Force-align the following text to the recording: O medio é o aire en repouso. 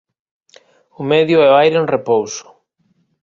O 0.99 1.01
medio 1.11 1.37
é 1.47 1.49
o 1.51 1.57
aire 1.63 1.77
en 1.81 1.87
repouso. 1.95 2.47